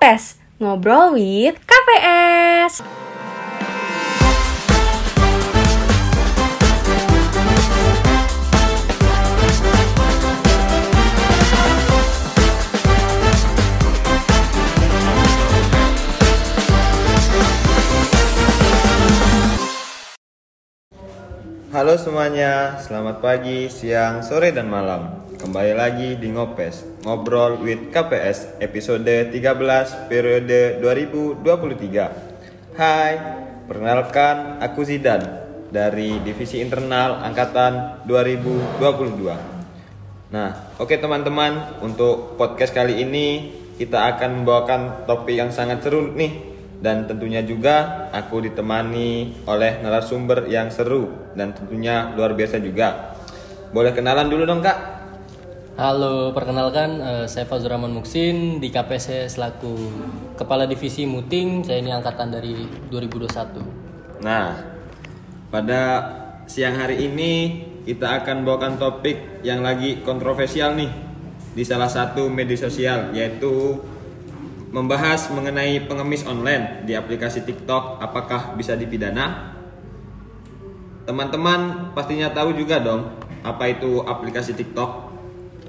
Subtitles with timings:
[0.00, 2.80] Ngopes, ngobrol with KPS.
[21.76, 28.60] Halo semuanya, selamat pagi, siang, sore, dan malam Kembali lagi di Ngopes, Ngobrol with KPS,
[28.60, 29.40] episode 13,
[30.04, 33.12] periode 2023 Hai,
[33.64, 35.24] perkenalkan aku Zidan
[35.72, 43.48] dari Divisi Internal Angkatan 2022 Nah, oke teman-teman, untuk podcast kali ini
[43.80, 46.36] kita akan membawakan topik yang sangat seru nih
[46.84, 53.16] dan tentunya juga aku ditemani oleh narasumber yang seru dan tentunya luar biasa juga.
[53.72, 54.99] Boleh kenalan dulu dong kak?
[55.80, 59.72] Halo, perkenalkan eh, saya Fazur Rahman Muksin di KPS selaku
[60.36, 61.64] Kepala Divisi Muting.
[61.64, 64.20] Saya ini angkatan dari 2021.
[64.20, 64.60] Nah,
[65.48, 65.80] pada
[66.44, 67.32] siang hari ini
[67.88, 70.92] kita akan bawakan topik yang lagi kontroversial nih
[71.56, 73.80] di salah satu media sosial yaitu
[74.76, 79.56] membahas mengenai pengemis online di aplikasi TikTok apakah bisa dipidana?
[81.08, 85.09] Teman-teman pastinya tahu juga dong apa itu aplikasi TikTok.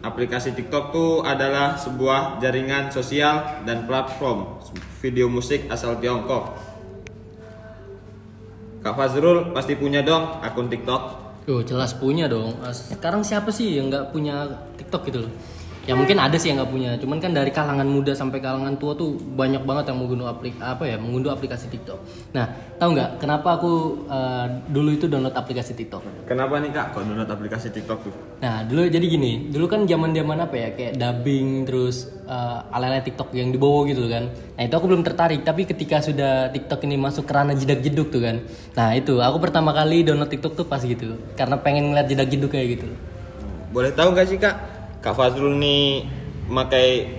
[0.02, 4.58] Aplikasi TikTok itu adalah sebuah jaringan sosial dan platform
[4.98, 6.58] video musik asal Tiongkok.
[8.82, 11.22] Kak Fazrul pasti punya dong akun TikTok.
[11.46, 12.58] Oh, jelas punya dong.
[12.74, 15.34] Sekarang siapa sih yang nggak punya TikTok gitu loh?
[15.90, 16.92] Ya mungkin ada sih yang nggak punya.
[17.02, 20.86] Cuman kan dari kalangan muda sampai kalangan tua tuh banyak banget yang mengunduh aplik apa
[20.86, 21.98] ya, mengunduh aplikasi TikTok.
[22.38, 22.46] Nah,
[22.78, 23.74] tahu nggak kenapa aku
[24.06, 26.30] eh, dulu itu download aplikasi TikTok?
[26.30, 28.14] Kenapa nih kak kok download aplikasi TikTok tuh?
[28.46, 33.34] Nah, dulu jadi gini, dulu kan zaman-zaman apa ya, kayak dubbing terus uh, ala-ala TikTok
[33.38, 34.34] yang dibawa gitu kan.
[34.34, 38.22] Nah, itu aku belum tertarik, tapi ketika sudah TikTok ini masuk ke ranah jidak-jeduk tuh
[38.22, 38.42] kan.
[38.78, 42.82] Nah, itu aku pertama kali download TikTok tuh pas gitu, karena pengen ngeliat jidak-jeduk kayak
[42.82, 42.88] gitu.
[43.70, 44.58] Boleh tahu gak sih kak,
[45.02, 46.06] Kak Fazrul nih
[46.46, 47.10] memakai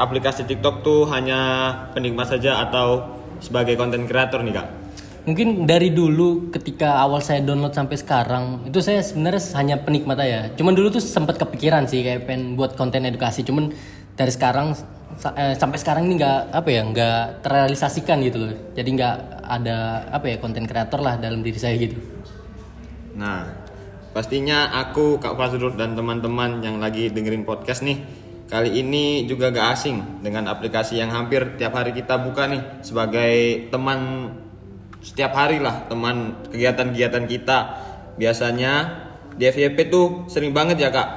[0.00, 4.68] aplikasi TikTok tuh hanya penikmat saja atau sebagai konten kreator nih kak?
[5.26, 10.48] Mungkin dari dulu ketika awal saya download sampai sekarang itu saya sebenarnya hanya penikmat aja.
[10.54, 13.42] Cuman dulu tuh sempat kepikiran sih kayak pengen buat konten edukasi.
[13.42, 13.74] Cuman
[14.14, 14.72] dari sekarang
[15.34, 18.54] eh, sampai sekarang ini nggak apa ya nggak terrealisasikan gitu loh.
[18.78, 19.14] Jadi nggak
[19.44, 21.98] ada apa ya konten kreator lah dalam diri saya gitu.
[23.18, 23.48] Nah,
[24.16, 28.00] pastinya aku Kak Fazrul dan teman-teman yang lagi dengerin podcast nih
[28.48, 33.68] kali ini juga gak asing dengan aplikasi yang hampir tiap hari kita buka nih sebagai
[33.68, 34.32] teman
[35.04, 37.58] setiap hari lah teman kegiatan-kegiatan kita.
[38.16, 38.72] Biasanya
[39.36, 41.08] di FYP tuh sering banget ya kak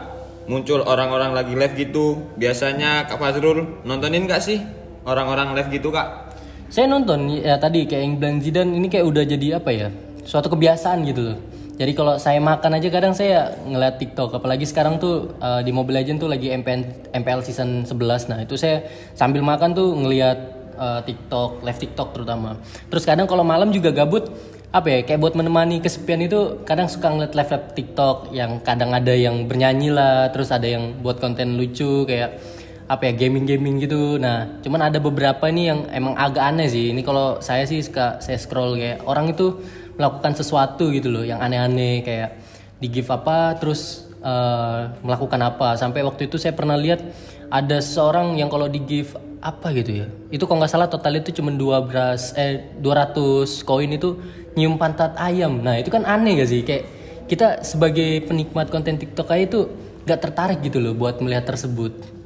[0.52, 2.36] muncul orang-orang lagi live gitu.
[2.36, 4.60] Biasanya Kak Fazrul nontonin gak sih
[5.08, 6.36] orang-orang live gitu kak?
[6.68, 9.88] Saya nonton ya tadi kayak yang bilang Zidan ini kayak udah jadi apa ya?
[10.28, 11.59] Suatu kebiasaan gitu loh.
[11.80, 16.04] Jadi kalau saya makan aja kadang saya ngeliat TikTok apalagi sekarang tuh uh, di Mobile
[16.04, 17.96] Legend tuh lagi MPN, MPL season 11.
[18.28, 18.84] Nah, itu saya
[19.16, 20.38] sambil makan tuh ngeliat
[20.76, 22.60] uh, TikTok, live TikTok terutama.
[22.92, 24.28] Terus kadang kalau malam juga gabut
[24.76, 28.92] apa ya kayak buat menemani kesepian itu kadang suka ngeliat live live TikTok yang kadang
[28.92, 32.60] ada yang bernyanyi lah, terus ada yang buat konten lucu kayak
[32.90, 36.90] apa ya gaming gaming gitu nah cuman ada beberapa ini yang emang agak aneh sih
[36.90, 39.62] ini kalau saya sih suka saya scroll kayak orang itu
[40.00, 42.40] melakukan sesuatu gitu loh yang aneh-aneh kayak
[42.80, 47.04] di give apa terus eh, melakukan apa sampai waktu itu saya pernah lihat
[47.52, 51.36] ada seseorang yang kalau di give apa gitu ya itu kalau nggak salah total itu
[51.36, 54.16] cuma 12 eh 200 koin itu
[54.56, 56.84] nyium pantat ayam nah itu kan aneh gak sih kayak
[57.28, 59.60] kita sebagai penikmat konten TikTok aja itu
[60.08, 62.20] nggak tertarik gitu loh buat melihat tersebut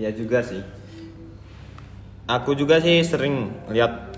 [0.00, 0.64] Iya juga sih.
[2.24, 4.16] Aku juga sih sering lihat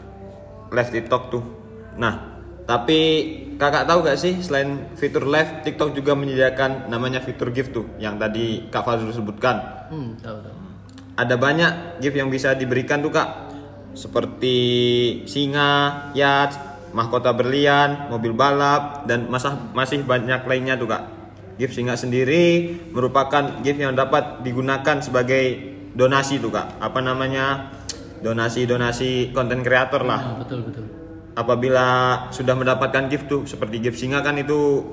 [0.71, 1.45] live TikTok tuh.
[1.99, 2.32] Nah,
[2.73, 3.01] tapi
[3.61, 8.17] kakak tahu gak sih selain fitur live, TikTok juga menyediakan namanya fitur gift tuh, yang
[8.17, 9.61] tadi Kak Fazrul sebutkan.
[9.93, 10.57] hmm tahu tahu
[11.21, 13.29] Ada banyak gift yang bisa diberikan tuh kak,
[13.93, 14.57] seperti
[15.29, 16.57] singa, yacht,
[16.97, 21.05] mahkota berlian, mobil balap, dan masa, masih banyak lainnya tuh kak.
[21.61, 25.61] Gift singa sendiri merupakan gift yang dapat digunakan sebagai
[25.93, 26.81] donasi tuh kak.
[26.81, 27.77] Apa namanya?
[28.25, 30.21] Donasi-donasi konten kreator lah.
[30.33, 31.02] Ah, betul betul
[31.33, 31.87] Apabila
[32.29, 34.85] sudah mendapatkan gift tuh, seperti gift singa kan itu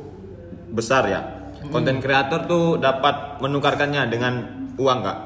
[0.71, 1.21] besar ya.
[1.68, 4.33] Konten kreator tuh dapat menukarkannya dengan
[4.80, 5.18] uang kak.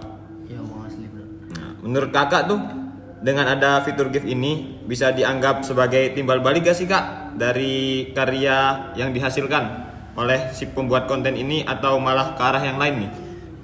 [0.49, 1.21] ya mau asli bro
[1.53, 2.57] Nah, menurut kakak tuh
[3.21, 8.91] dengan ada fitur gift ini bisa dianggap sebagai timbal balik gak sih kak dari karya
[8.97, 9.63] yang dihasilkan
[10.17, 13.11] oleh si pembuat konten ini atau malah ke arah yang lain nih?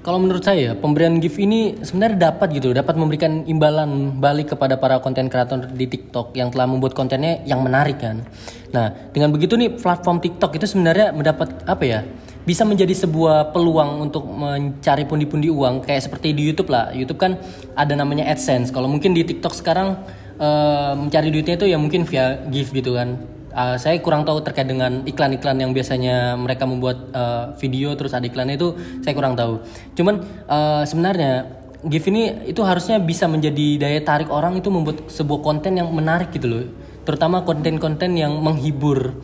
[0.10, 4.98] Kalau menurut saya pemberian gift ini sebenarnya dapat gitu, dapat memberikan imbalan balik kepada para
[5.06, 8.26] konten kreator di TikTok yang telah membuat kontennya yang menarik kan.
[8.74, 12.02] Nah, dengan begitu nih platform TikTok itu sebenarnya mendapat apa ya?
[12.42, 16.90] Bisa menjadi sebuah peluang untuk mencari pundi-pundi uang kayak seperti di YouTube lah.
[16.90, 17.38] YouTube kan
[17.78, 18.74] ada namanya AdSense.
[18.74, 19.94] Kalau mungkin di TikTok sekarang
[20.42, 24.68] uh, mencari duitnya itu ya mungkin via gift gitu kan uh, saya kurang tahu terkait
[24.70, 29.62] dengan iklan-iklan yang biasanya mereka membuat uh, video terus ada iklannya itu saya kurang tahu.
[29.94, 35.40] Cuman uh, sebenarnya GIF ini itu harusnya bisa menjadi daya tarik orang itu membuat sebuah
[35.40, 36.66] konten yang menarik gitu loh.
[37.08, 39.16] Terutama konten-konten yang menghibur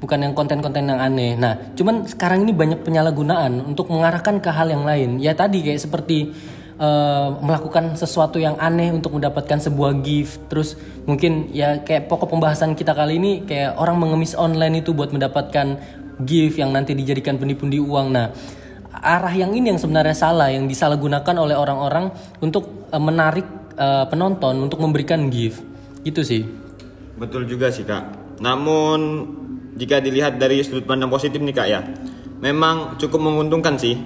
[0.00, 1.36] bukan yang konten-konten yang aneh.
[1.36, 5.20] Nah, cuman sekarang ini banyak penyalahgunaan untuk mengarahkan ke hal yang lain.
[5.20, 6.32] Ya tadi kayak seperti
[6.80, 10.40] uh, melakukan sesuatu yang aneh untuk mendapatkan sebuah gift.
[10.48, 10.74] Terus
[11.04, 15.76] mungkin ya kayak pokok pembahasan kita kali ini kayak orang mengemis online itu buat mendapatkan
[16.24, 18.06] gift yang nanti dijadikan pundi-pundi uang.
[18.10, 18.32] Nah
[18.90, 22.10] arah yang ini yang sebenarnya salah yang disalahgunakan oleh orang-orang
[22.40, 25.60] untuk uh, menarik uh, penonton untuk memberikan gift.
[26.00, 26.42] Gitu sih.
[27.20, 28.40] Betul juga sih kak.
[28.40, 29.28] Namun
[29.76, 31.80] jika dilihat dari sudut pandang positif nih kak ya
[32.40, 33.96] memang cukup menguntungkan sih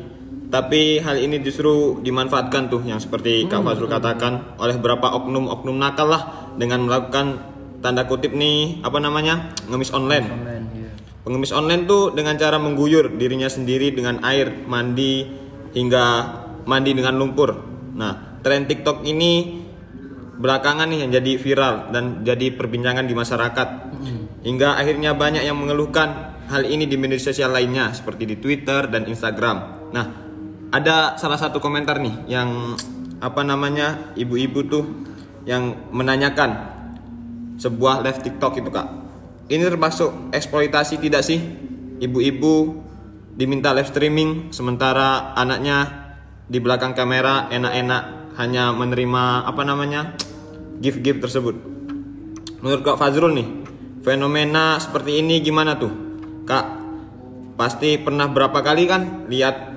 [0.55, 3.67] tapi hal ini justru dimanfaatkan tuh yang seperti Kak hmm.
[3.67, 7.43] Fazrul katakan oleh beberapa oknum-oknum nakal lah dengan melakukan
[7.83, 10.31] tanda kutip nih apa namanya ngemis online.
[10.31, 10.91] online iya.
[11.27, 15.27] Pengemis online tuh dengan cara mengguyur dirinya sendiri dengan air mandi
[15.75, 16.05] hingga
[16.71, 17.51] mandi dengan lumpur.
[17.99, 19.59] Nah, tren TikTok ini
[20.39, 23.69] belakangan nih yang jadi viral dan jadi perbincangan di masyarakat.
[23.91, 24.25] Hmm.
[24.47, 29.03] Hingga akhirnya banyak yang mengeluhkan hal ini di media sosial lainnya seperti di Twitter dan
[29.11, 29.91] Instagram.
[29.91, 30.24] Nah,
[30.75, 32.75] ada salah satu komentar nih yang
[33.23, 34.85] apa namanya ibu-ibu tuh
[35.47, 36.50] yang menanyakan
[37.62, 38.88] sebuah live TikTok itu kak.
[39.47, 41.38] Ini termasuk eksploitasi tidak sih?
[42.03, 42.82] Ibu-ibu
[43.38, 46.11] diminta live streaming sementara anaknya
[46.50, 50.19] di belakang kamera enak-enak hanya menerima apa namanya
[50.82, 51.55] gift-gift tersebut.
[52.67, 53.49] Menurut Kak Fazrul nih,
[54.03, 55.93] fenomena seperti ini gimana tuh?
[56.49, 56.67] Kak,
[57.55, 59.74] pasti pernah berapa kali kan lihat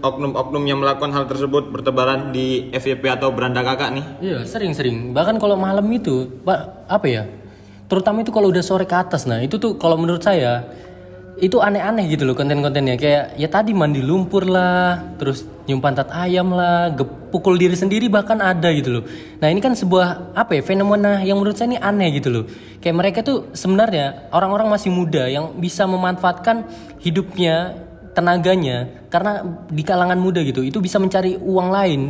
[0.00, 4.04] oknum-oknum yang melakukan hal tersebut bertebaran di FYP atau beranda kakak nih?
[4.20, 5.16] Iya, sering-sering.
[5.16, 7.22] Bahkan kalau malam itu, Pak, apa ya?
[7.86, 9.24] Terutama itu kalau udah sore ke atas.
[9.24, 10.66] Nah, itu tuh kalau menurut saya
[11.36, 16.48] itu aneh-aneh gitu loh konten-kontennya kayak ya tadi mandi lumpur lah terus nyium pantat ayam
[16.48, 16.88] lah
[17.28, 19.04] pukul diri sendiri bahkan ada gitu loh
[19.36, 22.44] nah ini kan sebuah apa ya fenomena yang menurut saya ini aneh gitu loh
[22.80, 26.64] kayak mereka tuh sebenarnya orang-orang masih muda yang bisa memanfaatkan
[27.04, 27.84] hidupnya
[28.16, 32.00] tenaganya karena di kalangan muda gitu itu bisa mencari uang lain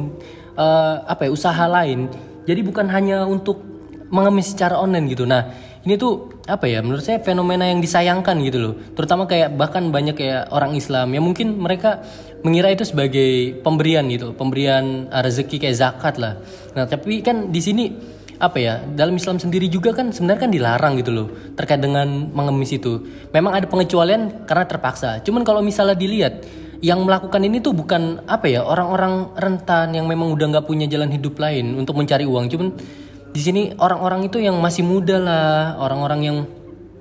[0.55, 2.07] uh, apa ya usaha lain.
[2.47, 3.59] Jadi bukan hanya untuk
[4.07, 5.27] mengemis secara online gitu.
[5.27, 5.51] Nah
[5.83, 8.75] ini tuh apa ya menurut saya fenomena yang disayangkan gitu loh.
[8.95, 12.07] Terutama kayak bahkan banyak kayak orang Islam yang mungkin mereka
[12.47, 16.39] mengira itu sebagai pemberian gitu pemberian rezeki kayak zakat lah.
[16.79, 20.93] Nah tapi kan di sini apa ya dalam Islam sendiri juga kan sebenarnya kan dilarang
[21.01, 23.01] gitu loh terkait dengan mengemis itu.
[23.33, 25.25] Memang ada pengecualian karena terpaksa.
[25.25, 26.45] Cuman kalau misalnya dilihat
[26.85, 31.09] yang melakukan ini tuh bukan apa ya orang-orang rentan yang memang udah nggak punya jalan
[31.09, 32.53] hidup lain untuk mencari uang.
[32.53, 32.69] Cuman
[33.33, 36.39] di sini orang-orang itu yang masih muda lah orang-orang yang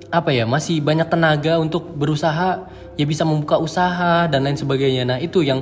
[0.08, 2.64] apa ya masih banyak tenaga untuk berusaha
[2.96, 5.04] ya bisa membuka usaha dan lain sebagainya.
[5.04, 5.60] Nah itu yang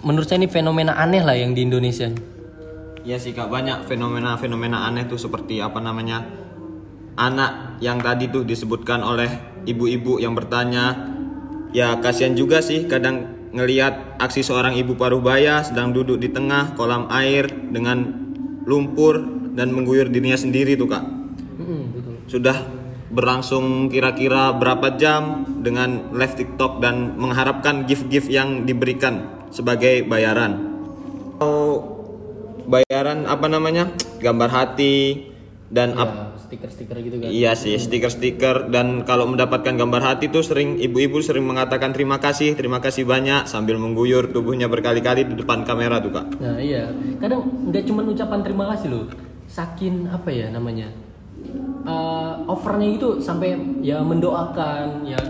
[0.00, 2.08] menurut saya ini fenomena aneh lah yang di Indonesia
[3.04, 3.48] Ya sih kak.
[3.48, 6.24] Banyak fenomena-fenomena aneh tuh seperti apa namanya
[7.16, 9.28] anak yang tadi tuh disebutkan oleh
[9.64, 11.12] ibu-ibu yang bertanya.
[11.72, 16.74] Ya kasihan juga sih kadang ngelihat aksi seorang ibu paruh baya sedang duduk di tengah
[16.78, 18.04] kolam air dengan
[18.66, 19.18] lumpur
[19.56, 21.04] dan mengguyur dirinya sendiri tuh kak.
[22.30, 22.56] Sudah
[23.10, 30.78] berlangsung kira-kira berapa jam dengan live TikTok dan mengharapkan gift-gift yang diberikan sebagai bayaran.
[31.42, 31.99] Oh,
[32.66, 35.28] bayaran apa namanya gambar hati
[35.70, 37.30] dan ya, stiker-stiker gitu kan.
[37.30, 38.68] Iya sih stiker-stiker.
[38.74, 43.46] Dan kalau mendapatkan gambar hati tuh sering ibu-ibu sering mengatakan terima kasih terima kasih banyak
[43.46, 46.26] sambil mengguyur tubuhnya berkali-kali di depan kamera tuh kak.
[46.42, 46.90] Nah iya.
[47.22, 49.06] Kadang nggak cuma ucapan terima kasih loh.
[49.46, 50.90] Sakin apa ya namanya
[51.86, 55.20] uh, offernya itu sampai ya mendoakan ya.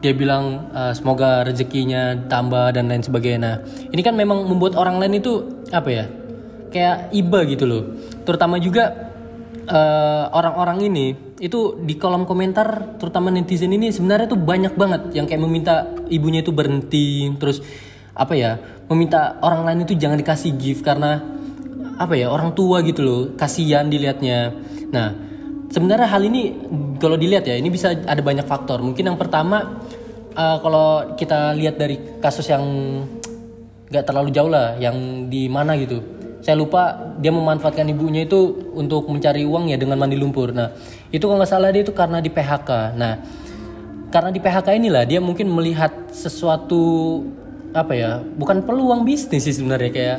[0.00, 3.40] Dia bilang uh, semoga rezekinya tambah dan lain sebagainya.
[3.42, 3.54] Nah,
[3.92, 6.08] ini kan memang membuat orang lain itu apa ya?
[6.70, 7.82] Kayak iba gitu loh.
[8.24, 9.10] Terutama juga
[9.66, 11.06] eh, orang-orang ini
[11.40, 16.44] itu di kolom komentar terutama netizen ini sebenarnya tuh banyak banget yang kayak meminta ibunya
[16.44, 17.64] itu berhenti terus
[18.12, 18.60] apa ya
[18.92, 21.24] meminta orang lain itu jangan dikasih gift karena
[21.96, 24.52] apa ya orang tua gitu loh kasihan dilihatnya.
[24.92, 25.08] Nah
[25.72, 26.52] sebenarnya hal ini
[27.00, 28.84] kalau dilihat ya ini bisa ada banyak faktor.
[28.84, 29.80] Mungkin yang pertama
[30.36, 32.64] uh, kalau kita lihat dari kasus yang
[33.88, 36.19] nggak terlalu jauh lah yang di mana gitu
[36.50, 40.50] saya lupa dia memanfaatkan ibunya itu untuk mencari uang ya dengan mandi lumpur.
[40.50, 40.74] Nah
[41.14, 43.22] itu kalau nggak salah dia itu karena di PHK nah
[44.10, 47.22] karena di PHK inilah dia mungkin melihat sesuatu
[47.70, 50.18] apa ya bukan peluang bisnis sih sebenarnya kayak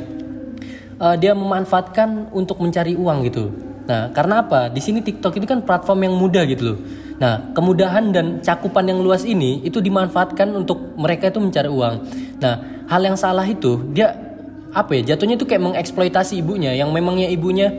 [0.96, 3.52] uh, dia memanfaatkan untuk mencari uang gitu.
[3.84, 4.72] Nah karena apa?
[4.72, 6.78] Di sini TikTok itu kan platform yang mudah gitu loh.
[7.20, 11.94] Nah kemudahan dan cakupan yang luas ini itu dimanfaatkan untuk mereka itu mencari uang.
[12.40, 14.31] Nah hal yang salah itu dia
[14.72, 17.76] apa ya jatuhnya itu kayak mengeksploitasi ibunya yang memangnya ibunya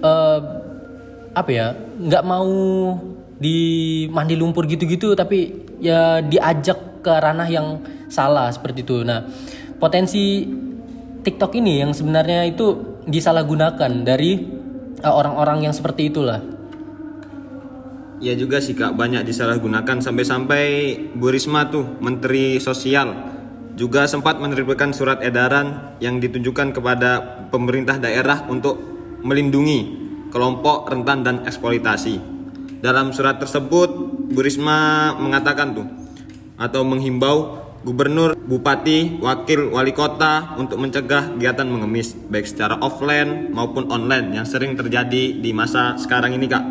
[0.00, 0.40] uh,
[1.36, 1.66] apa ya
[2.00, 2.52] nggak mau
[3.40, 3.58] di
[4.12, 7.80] mandi lumpur gitu-gitu tapi ya diajak ke ranah yang
[8.12, 9.00] salah seperti itu.
[9.00, 9.24] Nah,
[9.80, 10.44] potensi
[11.24, 14.36] TikTok ini yang sebenarnya itu disalahgunakan dari
[15.00, 16.44] uh, orang-orang yang seperti itulah.
[18.20, 20.64] Ya juga sih kak banyak disalahgunakan sampai-sampai
[21.16, 23.39] Bu Risma tuh Menteri Sosial
[23.80, 28.76] juga sempat menerbitkan surat edaran yang ditujukan kepada pemerintah daerah untuk
[29.24, 29.96] melindungi
[30.28, 32.20] kelompok rentan dan eksploitasi.
[32.84, 33.88] Dalam surat tersebut,
[34.28, 35.88] Bu Risma mengatakan tuh
[36.60, 43.88] atau menghimbau gubernur, bupati, wakil wali kota untuk mencegah kegiatan mengemis baik secara offline maupun
[43.88, 46.64] online yang sering terjadi di masa sekarang ini, Kak.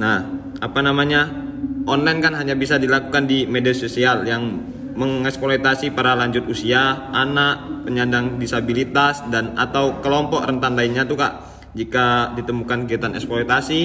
[0.00, 0.18] Nah,
[0.64, 1.44] apa namanya?
[1.88, 8.42] Online kan hanya bisa dilakukan di media sosial yang mengeksploitasi para lanjut usia, anak, penyandang
[8.42, 13.80] disabilitas dan atau kelompok rentan lainnya tuh, Kak jika ditemukan kegiatan eksploitasi,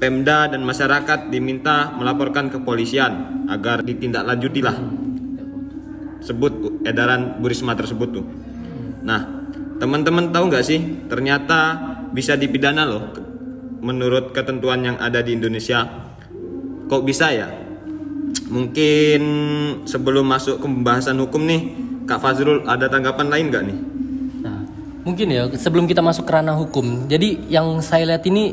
[0.00, 4.76] Pemda dan masyarakat diminta melaporkan ke polisian agar ditindaklanjutilah
[6.24, 8.24] sebut edaran Bu Risma tersebut tuh.
[9.04, 9.44] Nah,
[9.76, 11.76] teman-teman tahu nggak sih ternyata
[12.16, 13.12] bisa dipidana loh
[13.84, 15.84] menurut ketentuan yang ada di Indonesia.
[16.88, 17.48] Kok bisa ya?
[18.50, 19.22] Mungkin
[19.86, 21.70] sebelum masuk ke pembahasan hukum nih,
[22.04, 23.78] Kak Fazrul ada tanggapan lain nggak nih?
[25.00, 28.52] mungkin ya sebelum kita masuk ke ranah hukum jadi yang saya lihat ini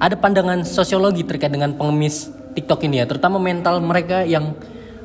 [0.00, 4.56] ada pandangan sosiologi terkait dengan pengemis TikTok ini ya terutama mental mereka yang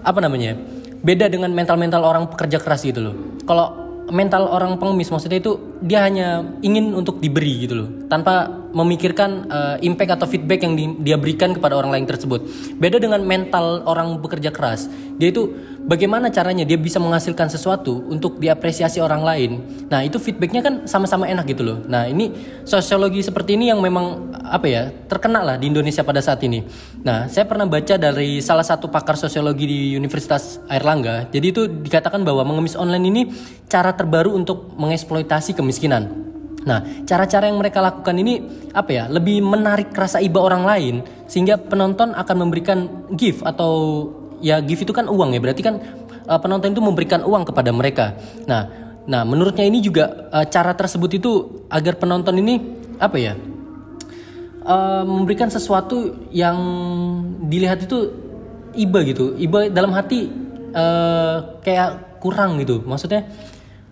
[0.04, 0.56] apa namanya
[1.04, 6.08] beda dengan mental-mental orang pekerja keras gitu loh kalau mental orang pengemis maksudnya itu dia
[6.08, 11.18] hanya ingin untuk diberi gitu loh tanpa memikirkan uh, impact atau feedback yang di, dia
[11.18, 12.46] berikan kepada orang lain tersebut
[12.78, 14.86] beda dengan mental orang bekerja keras
[15.18, 15.50] dia itu
[15.88, 19.52] bagaimana caranya dia bisa menghasilkan sesuatu untuk diapresiasi orang lain.
[19.90, 21.78] Nah, itu feedbacknya kan sama-sama enak gitu loh.
[21.88, 22.30] Nah, ini
[22.68, 26.62] sosiologi seperti ini yang memang apa ya terkenal lah di Indonesia pada saat ini.
[27.02, 31.32] Nah, saya pernah baca dari salah satu pakar sosiologi di Universitas Airlangga.
[31.32, 33.22] Jadi itu dikatakan bahwa mengemis online ini
[33.66, 36.27] cara terbaru untuk mengeksploitasi kemiskinan.
[36.68, 38.44] Nah, cara-cara yang mereka lakukan ini
[38.76, 39.04] apa ya?
[39.08, 40.96] Lebih menarik rasa iba orang lain
[41.32, 44.04] sehingga penonton akan memberikan gift atau
[44.42, 45.82] ya gift itu kan uang ya berarti kan
[46.30, 48.70] uh, penonton itu memberikan uang kepada mereka nah
[49.08, 51.32] nah menurutnya ini juga uh, cara tersebut itu
[51.72, 52.60] agar penonton ini
[53.00, 53.34] apa ya
[54.68, 56.58] uh, memberikan sesuatu yang
[57.48, 58.12] dilihat itu
[58.78, 60.28] iba gitu iba dalam hati
[60.76, 63.26] uh, kayak kurang gitu maksudnya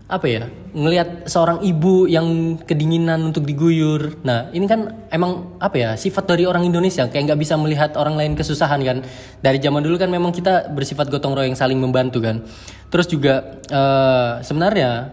[0.06, 0.46] apa ya
[0.78, 4.22] ngelihat seorang ibu yang kedinginan untuk diguyur.
[4.22, 8.14] Nah ini kan emang apa ya sifat dari orang Indonesia kayak nggak bisa melihat orang
[8.14, 9.02] lain kesusahan kan.
[9.42, 12.46] Dari zaman dulu kan memang kita bersifat gotong royong saling membantu kan.
[12.94, 15.10] Terus juga uh, sebenarnya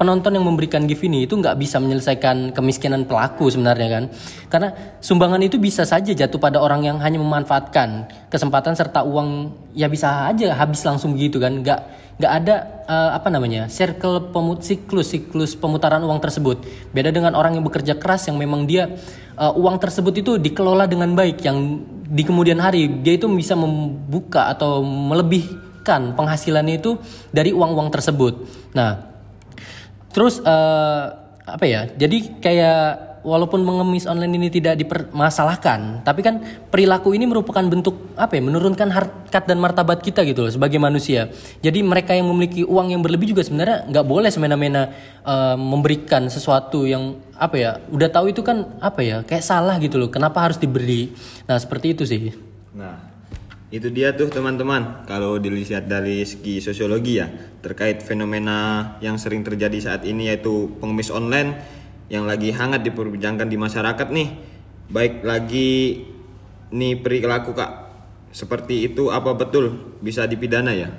[0.00, 4.04] penonton yang memberikan gift ini itu nggak bisa menyelesaikan kemiskinan pelaku sebenarnya kan.
[4.48, 4.72] Karena
[5.04, 10.32] sumbangan itu bisa saja jatuh pada orang yang hanya memanfaatkan kesempatan serta uang ya bisa
[10.32, 11.60] aja habis langsung gitu kan.
[11.60, 16.60] Nggak nggak ada uh, apa namanya circle pemut siklus siklus pemutaran uang tersebut.
[16.92, 18.92] Beda dengan orang yang bekerja keras yang memang dia
[19.40, 24.52] uh, uang tersebut itu dikelola dengan baik yang di kemudian hari dia itu bisa membuka
[24.52, 27.00] atau melebihkan penghasilannya itu
[27.32, 28.44] dari uang-uang tersebut.
[28.76, 29.08] Nah
[30.12, 31.04] terus uh,
[31.48, 37.62] apa ya jadi kayak walaupun mengemis online ini tidak dipermasalahkan, tapi kan perilaku ini merupakan
[37.64, 38.42] bentuk apa ya?
[38.42, 41.28] Menurunkan harkat dan martabat kita gitu loh sebagai manusia.
[41.60, 44.92] Jadi mereka yang memiliki uang yang berlebih juga sebenarnya nggak boleh semena-mena
[45.24, 47.70] uh, memberikan sesuatu yang apa ya?
[47.92, 49.22] Udah tahu itu kan apa ya?
[49.24, 50.08] Kayak salah gitu loh.
[50.08, 51.12] Kenapa harus diberi?
[51.48, 52.32] Nah seperti itu sih.
[52.76, 53.10] Nah
[53.70, 57.30] itu dia tuh teman-teman kalau dilihat dari segi sosiologi ya
[57.62, 61.54] terkait fenomena yang sering terjadi saat ini yaitu pengemis online
[62.10, 64.28] yang lagi hangat diperbincangkan di masyarakat nih.
[64.90, 66.02] Baik lagi
[66.74, 67.72] nih perilaku Kak.
[68.34, 70.90] Seperti itu apa betul bisa dipidana ya?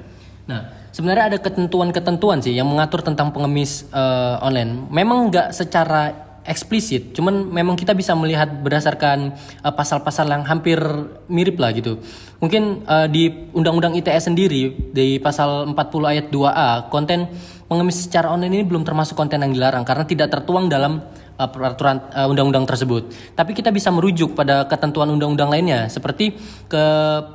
[0.48, 4.88] Nah, sebenarnya ada ketentuan-ketentuan sih yang mengatur tentang pengemis uh, online.
[4.88, 10.82] Memang nggak secara eksplisit, cuman memang kita bisa melihat berdasarkan uh, pasal-pasal yang hampir
[11.30, 12.02] mirip lah gitu.
[12.42, 17.30] Mungkin uh, di Undang-Undang ITE sendiri di pasal 40 ayat 2A, konten
[17.70, 21.06] pengemis secara online ini belum termasuk konten yang dilarang karena tidak tertuang dalam
[21.38, 23.14] uh, peraturan uh, undang-undang tersebut.
[23.38, 26.84] Tapi kita bisa merujuk pada ketentuan undang-undang lainnya seperti ke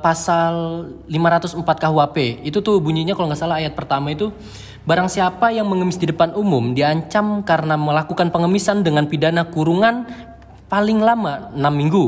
[0.03, 2.17] pasal 504 KUHP.
[2.43, 4.35] Itu tuh bunyinya kalau nggak salah ayat pertama itu
[4.87, 10.07] barang siapa yang mengemis di depan umum diancam karena melakukan pengemisan dengan pidana kurungan
[10.71, 12.05] paling lama 6 minggu.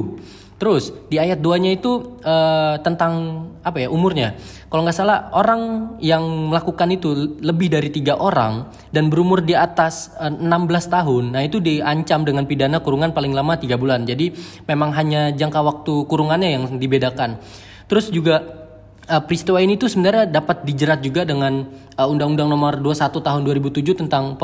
[0.60, 4.36] Terus di ayat 2-nya itu uh, tentang apa ya umurnya.
[4.68, 10.12] Kalau nggak salah orang yang melakukan itu lebih dari tiga orang dan berumur di atas
[10.20, 10.44] uh, 16
[10.92, 14.04] tahun, nah itu diancam dengan pidana kurungan paling lama tiga bulan.
[14.04, 14.36] Jadi
[14.68, 17.40] memang hanya jangka waktu kurungannya yang dibedakan.
[17.88, 18.68] Terus juga
[19.10, 21.66] uh, peristiwa ini tuh sebenarnya dapat dijerat juga dengan
[21.98, 24.38] uh, Undang-Undang Nomor 21 Tahun 2007 tentang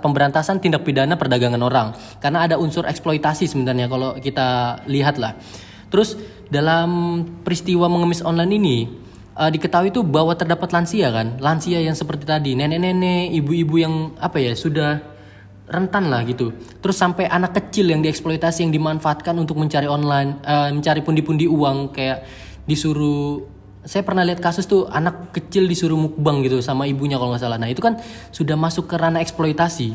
[0.00, 1.92] pemberantasan tindak pidana perdagangan orang.
[2.18, 5.36] Karena ada unsur eksploitasi sebenarnya kalau kita lihat lah.
[5.92, 6.18] Terus
[6.48, 8.76] dalam peristiwa mengemis online ini
[9.38, 14.40] uh, diketahui tuh bahwa terdapat lansia kan, lansia yang seperti tadi, nenek-nenek, ibu-ibu yang apa
[14.42, 14.98] ya sudah
[15.66, 16.54] rentan lah gitu.
[16.78, 21.94] Terus sampai anak kecil yang dieksploitasi yang dimanfaatkan untuk mencari online, uh, mencari pundi-pundi uang
[21.94, 22.26] kayak
[22.66, 23.55] disuruh
[23.86, 27.56] saya pernah lihat kasus tuh anak kecil disuruh mukbang gitu sama ibunya kalau nggak salah.
[27.56, 28.02] Nah itu kan
[28.34, 29.94] sudah masuk ke ranah eksploitasi.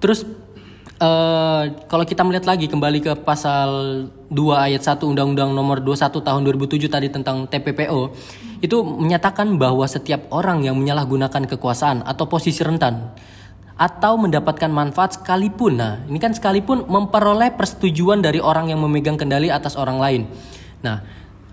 [0.00, 0.24] Terus
[1.00, 3.68] uh, kalau kita melihat lagi kembali ke pasal
[4.32, 8.16] 2 ayat 1 Undang-Undang Nomor 21 Tahun 2007 tadi tentang TPPO
[8.64, 13.12] itu menyatakan bahwa setiap orang yang menyalahgunakan kekuasaan atau posisi rentan
[13.76, 15.76] atau mendapatkan manfaat sekalipun.
[15.76, 20.22] Nah, ini kan sekalipun memperoleh persetujuan dari orang yang memegang kendali atas orang lain.
[20.80, 21.04] Nah,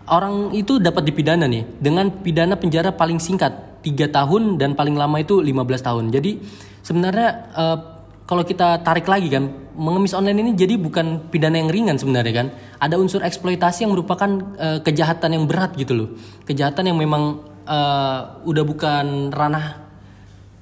[0.10, 5.20] orang itu dapat dipidana nih dengan pidana penjara paling singkat 3 tahun dan paling lama
[5.20, 6.04] itu 15 tahun.
[6.12, 6.40] Jadi
[6.84, 7.78] sebenarnya uh,
[8.24, 12.48] kalau kita tarik lagi kan mengemis online ini jadi bukan pidana yang ringan sebenarnya kan.
[12.80, 14.30] Ada unsur eksploitasi yang merupakan
[14.60, 16.10] uh, kejahatan yang berat gitu loh.
[16.48, 19.84] Kejahatan yang memang uh, udah bukan ranah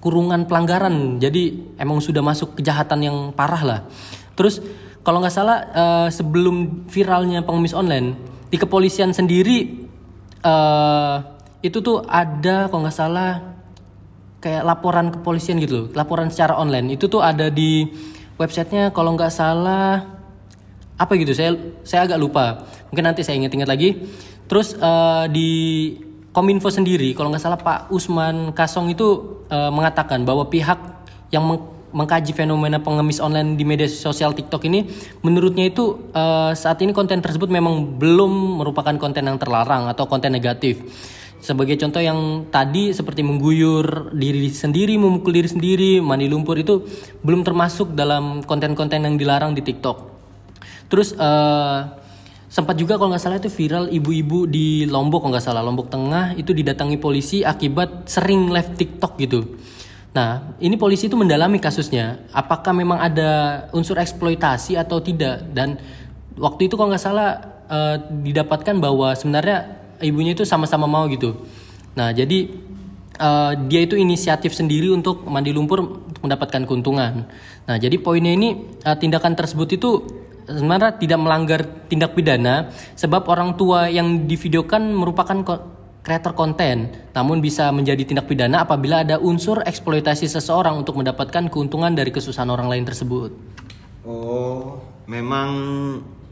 [0.02, 1.22] kurungan pelanggaran.
[1.22, 3.80] Jadi emang sudah masuk kejahatan yang parah lah.
[4.34, 4.58] Terus
[5.06, 9.88] kalau nggak salah uh, sebelum viralnya pengemis online di kepolisian sendiri
[10.44, 11.24] uh,
[11.64, 13.56] itu tuh ada kalau nggak salah
[14.44, 16.98] kayak laporan kepolisian gitu loh, laporan secara online.
[17.00, 17.88] Itu tuh ada di
[18.36, 20.04] websitenya kalau nggak salah
[21.00, 21.32] apa gitu?
[21.32, 21.56] Saya
[21.88, 22.68] saya agak lupa.
[22.92, 24.04] Mungkin nanti saya ingat-ingat lagi.
[24.50, 25.50] Terus uh, di
[26.36, 30.80] Kominfo sendiri kalau nggak salah Pak Usman Kasong itu uh, mengatakan bahwa pihak
[31.32, 31.48] yang
[31.92, 34.88] mengkaji fenomena pengemis online di media sosial TikTok ini
[35.24, 40.32] menurutnya itu uh, saat ini konten tersebut memang belum merupakan konten yang terlarang atau konten
[40.32, 40.82] negatif
[41.42, 46.86] sebagai contoh yang tadi seperti mengguyur diri sendiri, memukul diri sendiri, mandi lumpur itu
[47.26, 49.98] belum termasuk dalam konten-konten yang dilarang di TikTok.
[50.86, 51.98] Terus uh,
[52.46, 56.38] sempat juga kalau nggak salah itu viral ibu-ibu di Lombok kalau nggak salah Lombok Tengah
[56.38, 59.42] itu didatangi polisi akibat sering live TikTok gitu.
[60.12, 65.80] Nah, ini polisi itu mendalami kasusnya, apakah memang ada unsur eksploitasi atau tidak dan
[66.36, 67.40] waktu itu kalau nggak salah
[67.72, 71.40] uh, didapatkan bahwa sebenarnya ibunya itu sama-sama mau gitu.
[71.96, 72.52] Nah, jadi
[73.24, 77.32] uh, dia itu inisiatif sendiri untuk mandi lumpur untuk mendapatkan keuntungan.
[77.64, 79.90] Nah, jadi poinnya ini uh, tindakan tersebut itu
[80.44, 82.68] sebenarnya tidak melanggar tindak pidana
[83.00, 85.64] sebab orang tua yang divideokan merupakan
[86.02, 91.94] kreator konten, namun bisa menjadi tindak pidana apabila ada unsur eksploitasi seseorang untuk mendapatkan keuntungan
[91.94, 93.30] dari kesusahan orang lain tersebut.
[94.02, 95.50] Oh, memang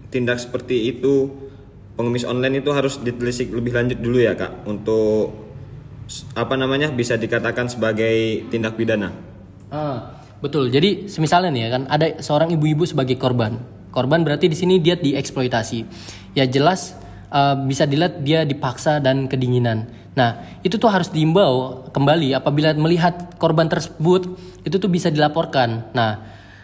[0.10, 1.30] tindak seperti itu
[1.94, 5.38] pengemis online itu harus ditelisik lebih lanjut dulu ya kak untuk
[6.34, 9.14] apa namanya bisa dikatakan sebagai tindak pidana.
[9.70, 10.74] Ah, betul.
[10.74, 13.62] Jadi semisalnya nih ya kan ada seorang ibu-ibu sebagai korban.
[13.94, 15.86] Korban berarti di sini dia dieksploitasi.
[16.34, 16.98] Ya jelas
[17.32, 19.90] uh, bisa dilihat dia dipaksa dan kedinginan.
[20.18, 24.36] Nah, itu tuh harus diimbau kembali apabila melihat korban tersebut
[24.68, 25.90] itu tuh bisa dilaporkan.
[25.96, 26.20] Nah,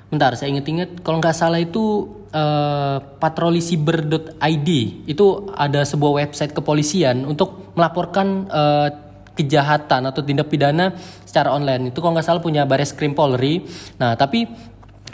[0.09, 4.69] bentar saya inget-inget kalau nggak salah itu uh, patrolisiber.id
[5.09, 5.25] itu
[5.55, 8.89] ada sebuah website kepolisian untuk melaporkan uh,
[9.35, 10.95] kejahatan atau tindak pidana
[11.27, 13.67] secara online itu kalau nggak salah punya baris krim polri
[13.99, 14.47] nah tapi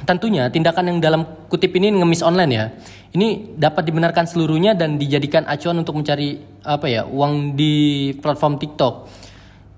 [0.06, 2.66] tentunya tindakan yang dalam kutip ini ngemis online ya.
[3.12, 8.94] Ini dapat dibenarkan seluruhnya dan dijadikan acuan untuk mencari apa ya uang di platform TikTok.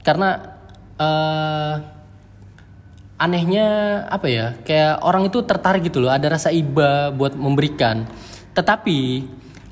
[0.05, 0.37] Karena
[0.99, 1.73] uh,
[3.17, 3.65] anehnya
[4.11, 8.05] apa ya kayak orang itu tertarik gitu loh ada rasa iba buat memberikan.
[8.53, 8.99] Tetapi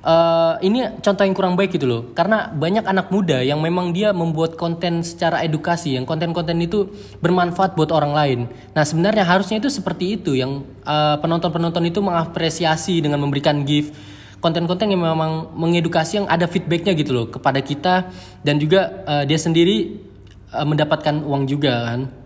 [0.01, 4.11] eh, ini contoh yang kurang baik gitu loh karena banyak anak muda yang memang dia
[4.11, 6.89] membuat konten secara edukasi yang konten-konten itu
[7.21, 8.39] bermanfaat buat orang lain
[8.73, 13.93] nah sebenarnya harusnya itu seperti itu yang eh, penonton-penonton itu mengapresiasi dengan memberikan gift
[14.41, 18.09] konten-konten yang memang mengedukasi yang ada feedbacknya gitu loh kepada kita
[18.41, 20.01] dan juga eh, dia sendiri
[20.49, 22.21] eh, mendapatkan uang juga kan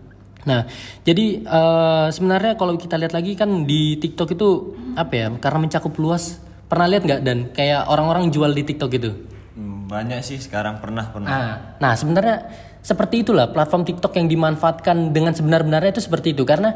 [0.46, 0.62] Nah,
[1.02, 5.28] jadi eh, sebenarnya kalau kita lihat lagi kan di TikTok itu apa ya?
[5.42, 6.38] Karena mencakup luas.
[6.66, 9.10] Pernah lihat nggak dan kayak orang-orang jual di TikTok gitu?
[9.54, 11.28] Hmm, banyak sih sekarang pernah pernah.
[11.30, 12.50] Nah, nah sebenarnya
[12.82, 16.74] seperti itulah platform TikTok yang dimanfaatkan dengan sebenar-benarnya itu seperti itu karena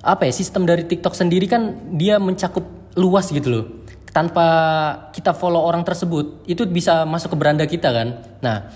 [0.00, 0.32] apa ya?
[0.32, 2.64] Sistem dari TikTok sendiri kan dia mencakup
[2.96, 3.64] luas gitu loh.
[4.10, 4.46] Tanpa
[5.14, 8.08] kita follow orang tersebut, itu bisa masuk ke beranda kita kan.
[8.42, 8.66] Nah,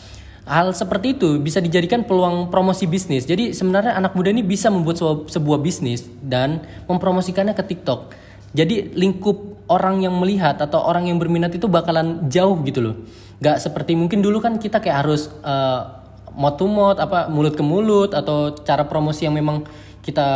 [0.45, 3.25] Hal seperti itu bisa dijadikan peluang promosi bisnis.
[3.25, 8.13] Jadi sebenarnya anak muda ini bisa membuat sebuah, sebuah bisnis dan mempromosikannya ke TikTok.
[8.53, 12.95] Jadi lingkup orang yang melihat atau orang yang berminat itu bakalan jauh gitu loh.
[13.41, 16.05] Gak seperti mungkin dulu kan kita kayak harus uh,
[16.37, 19.65] mouth to mouth apa mulut ke mulut atau cara promosi yang memang
[20.05, 20.29] kita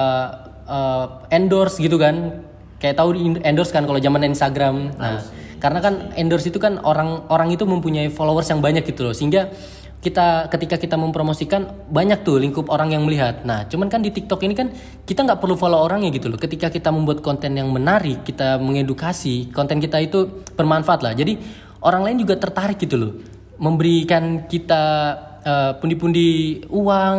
[0.65, 2.45] uh, endorse gitu kan.
[2.79, 3.11] Kayak tahu
[3.43, 4.95] endorse kan kalau zaman Instagram.
[4.95, 5.19] Nah,
[5.59, 9.51] karena kan endorse itu kan orang orang itu mempunyai followers yang banyak gitu loh sehingga
[9.99, 13.43] kita ketika kita mempromosikan banyak tuh lingkup orang yang melihat.
[13.43, 14.71] Nah, cuman kan di TikTok ini kan
[15.03, 16.39] kita nggak perlu follow orangnya gitu loh.
[16.39, 21.13] Ketika kita membuat konten yang menarik, kita mengedukasi, konten kita itu bermanfaat lah.
[21.19, 21.35] Jadi
[21.83, 23.13] orang lain juga tertarik gitu loh,
[23.59, 24.83] memberikan kita
[25.43, 27.19] eh, pundi-pundi uang,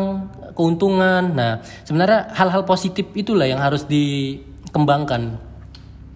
[0.55, 1.35] keuntungan.
[1.35, 5.35] Nah, sebenarnya hal-hal positif itulah yang harus dikembangkan.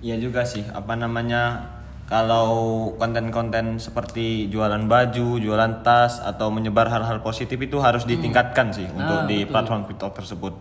[0.04, 1.73] Iya juga sih, apa namanya
[2.14, 8.86] kalau konten-konten seperti jualan baju, jualan tas atau menyebar hal-hal positif itu harus ditingkatkan sih
[8.86, 10.54] untuk di platform TikTok tersebut.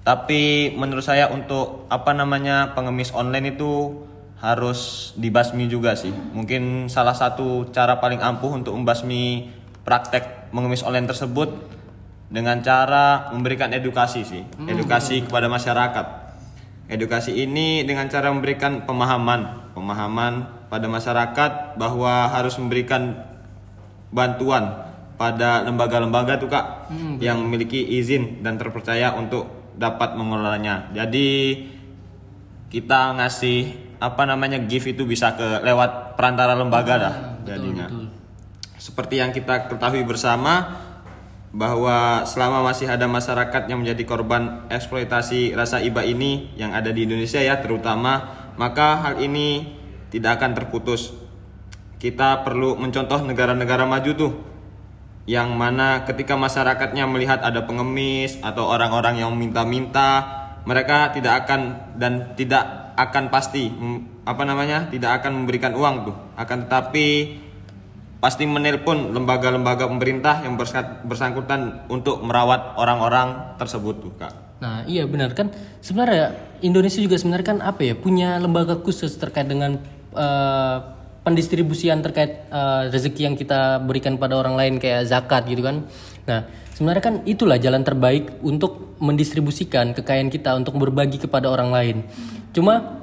[0.00, 4.00] Tapi menurut saya untuk apa namanya pengemis online itu
[4.40, 6.08] harus dibasmi juga sih.
[6.08, 9.52] Mungkin salah satu cara paling ampuh untuk membasmi
[9.84, 11.52] praktek mengemis online tersebut
[12.32, 16.24] dengan cara memberikan edukasi sih, edukasi kepada masyarakat.
[16.88, 23.14] Edukasi ini dengan cara memberikan pemahaman, pemahaman pada masyarakat bahwa harus memberikan
[24.10, 26.90] bantuan pada lembaga-lembaga tuh kak
[27.22, 30.90] yang memiliki izin dan terpercaya untuk dapat mengelolanya.
[30.90, 31.62] Jadi
[32.74, 37.14] kita ngasih apa namanya gift itu bisa ke lewat perantara lembaga dah
[37.46, 37.86] jadinya.
[38.74, 40.74] Seperti yang kita ketahui bersama
[41.54, 47.06] bahwa selama masih ada masyarakat yang menjadi korban eksploitasi rasa iba ini yang ada di
[47.06, 49.78] Indonesia ya terutama maka hal ini
[50.14, 51.10] tidak akan terputus.
[51.98, 54.32] Kita perlu mencontoh negara-negara maju tuh
[55.26, 62.36] yang mana ketika masyarakatnya melihat ada pengemis atau orang-orang yang minta-minta mereka tidak akan dan
[62.36, 67.08] tidak akan pasti mm, apa namanya tidak akan memberikan uang tuh akan tetapi
[68.20, 74.32] pasti menelpon lembaga-lembaga pemerintah yang bersa- bersangkutan untuk merawat orang-orang tersebut tuh kak.
[74.64, 75.52] Nah, iya benar kan
[75.84, 76.32] sebenarnya
[76.64, 79.76] Indonesia juga sebenarnya kan apa ya punya lembaga khusus terkait dengan
[80.14, 80.76] eh,
[81.24, 85.84] pendistribusian terkait eh, rezeki yang kita berikan pada orang lain kayak zakat gitu kan.
[86.24, 86.40] Nah,
[86.72, 91.96] sebenarnya kan itulah jalan terbaik untuk mendistribusikan kekayaan kita untuk berbagi kepada orang lain.
[92.54, 93.02] Cuma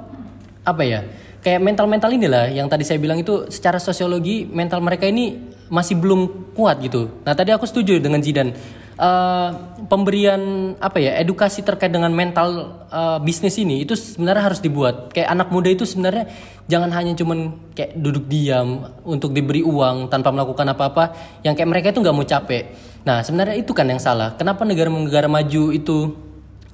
[0.62, 1.02] apa ya?
[1.42, 6.54] Kayak mental-mental inilah yang tadi saya bilang itu secara sosiologi mental mereka ini masih belum
[6.54, 7.10] kuat gitu.
[7.26, 8.54] Nah, tadi aku setuju dengan Zidan.
[8.92, 9.50] Eh,
[9.88, 15.08] pemberian apa ya edukasi terkait dengan mental eh, bisnis ini itu sebenarnya harus dibuat.
[15.16, 16.28] Kayak anak muda itu sebenarnya
[16.68, 21.04] jangan hanya cuman kayak duduk diam untuk diberi uang tanpa melakukan apa-apa.
[21.40, 22.64] Yang kayak mereka itu nggak mau capek.
[23.08, 24.36] Nah sebenarnya itu kan yang salah.
[24.36, 25.96] Kenapa negara-negara maju itu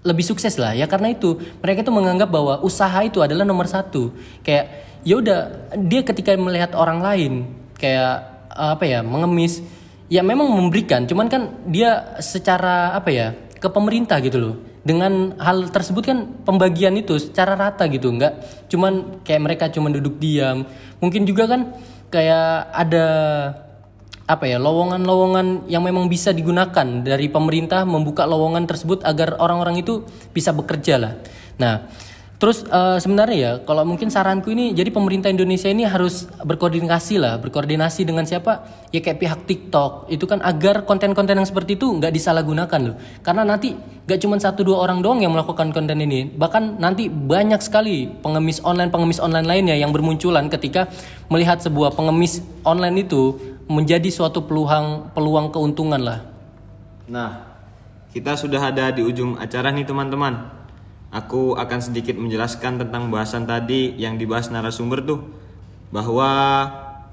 [0.02, 0.74] lebih sukses lah?
[0.74, 1.38] Ya karena itu.
[1.62, 4.10] Mereka itu menganggap bahwa usaha itu adalah nomor satu.
[4.42, 7.32] Kayak ya udah dia ketika melihat orang lain
[7.78, 9.62] kayak apa ya mengemis
[10.08, 13.28] ya memang memberikan cuman kan dia secara apa ya
[13.60, 16.18] ke pemerintah gitu loh dengan hal tersebut kan
[16.48, 20.64] pembagian itu secara rata gitu nggak cuman kayak mereka cuman duduk diam
[20.98, 21.76] mungkin juga kan
[22.08, 23.06] kayak ada
[24.28, 30.04] apa ya lowongan-lowongan yang memang bisa digunakan dari pemerintah membuka lowongan tersebut agar orang-orang itu
[30.36, 31.12] bisa bekerja lah.
[31.56, 31.88] Nah,
[32.38, 37.42] terus eh, sebenarnya ya kalau mungkin saranku ini jadi pemerintah Indonesia ini harus berkoordinasi lah,
[37.42, 38.62] berkoordinasi dengan siapa?
[38.94, 42.96] Ya kayak pihak TikTok itu kan agar konten-konten yang seperti itu nggak disalahgunakan loh.
[43.26, 47.60] Karena nanti nggak cuma satu dua orang doang yang melakukan konten ini, bahkan nanti banyak
[47.60, 50.88] sekali pengemis online pengemis online lainnya yang bermunculan ketika
[51.28, 53.36] melihat sebuah pengemis online itu
[53.68, 56.18] menjadi suatu peluang peluang keuntungan lah.
[57.08, 57.48] Nah,
[58.12, 60.57] kita sudah ada di ujung acara nih teman-teman.
[61.08, 65.24] Aku akan sedikit menjelaskan tentang bahasan tadi yang dibahas narasumber tuh
[65.88, 66.28] bahwa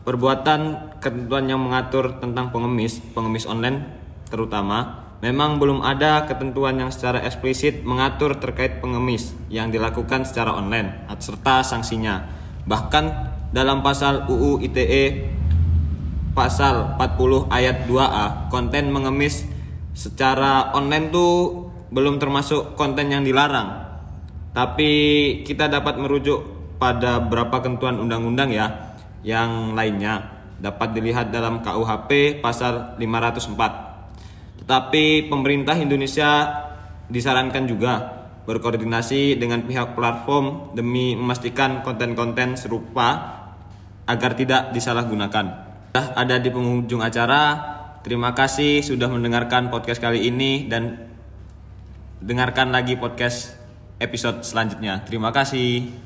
[0.03, 3.87] perbuatan ketentuan yang mengatur tentang pengemis, pengemis online
[4.27, 11.07] terutama, memang belum ada ketentuan yang secara eksplisit mengatur terkait pengemis yang dilakukan secara online
[11.15, 12.27] serta sanksinya.
[12.67, 13.05] Bahkan
[13.55, 15.31] dalam pasal UU ITE
[16.35, 19.47] pasal 40 ayat 2A, konten mengemis
[19.95, 23.84] secara online tuh belum termasuk konten yang dilarang.
[24.55, 24.91] Tapi
[25.43, 26.39] kita dapat merujuk
[26.79, 30.31] pada beberapa ketentuan undang-undang ya yang lainnya
[30.63, 34.63] dapat dilihat dalam KUHP pasal 504.
[34.63, 36.47] Tetapi pemerintah Indonesia
[37.11, 37.93] disarankan juga
[38.47, 43.43] berkoordinasi dengan pihak platform demi memastikan konten-konten serupa
[44.07, 45.45] agar tidak disalahgunakan.
[45.91, 47.75] Sudah ada di penghujung acara.
[48.07, 51.09] Terima kasih sudah mendengarkan podcast kali ini dan
[52.21, 53.64] dengarkan lagi podcast
[54.05, 55.01] episode selanjutnya.
[55.03, 56.04] Terima kasih.